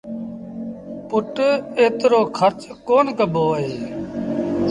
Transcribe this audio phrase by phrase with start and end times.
[1.09, 1.33] پُٽ
[1.79, 3.73] ايترو کرچ ڪونا ڪبو اهي۔